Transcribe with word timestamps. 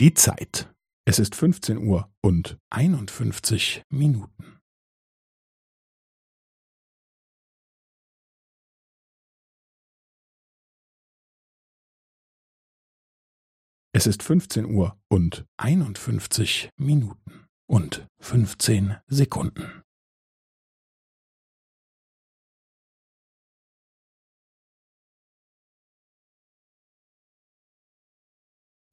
Die 0.00 0.14
Zeit. 0.14 0.72
Es 1.08 1.18
ist 1.18 1.34
15 1.34 1.76
Uhr 1.78 2.08
und 2.22 2.56
51 2.70 3.82
Minuten. 3.92 4.60
Es 13.92 14.06
ist 14.06 14.22
15 14.22 14.66
Uhr 14.66 14.96
und 15.08 15.44
51 15.56 16.70
Minuten 16.78 17.48
und 17.68 18.06
15 18.20 18.96
Sekunden. 19.08 19.82